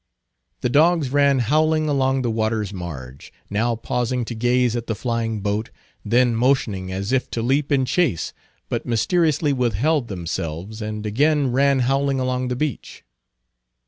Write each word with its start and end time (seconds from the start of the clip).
The 0.61 0.69
dogs 0.69 1.11
ran 1.11 1.37
howling 1.37 1.87
along 1.87 2.23
the 2.23 2.31
water's 2.31 2.73
marge; 2.73 3.31
now 3.51 3.75
pausing 3.75 4.25
to 4.25 4.33
gaze 4.33 4.75
at 4.75 4.87
the 4.87 4.95
flying 4.95 5.41
boat, 5.41 5.69
then 6.03 6.35
motioning 6.35 6.91
as 6.91 7.11
if 7.11 7.29
to 7.29 7.41
leap 7.43 7.71
in 7.71 7.85
chase, 7.85 8.33
but 8.67 8.83
mysteriously 8.87 9.53
withheld 9.53 10.07
themselves; 10.07 10.81
and 10.81 11.05
again 11.05 11.51
ran 11.51 11.81
howling 11.81 12.19
along 12.19 12.47
the 12.47 12.55
beach. 12.55 13.03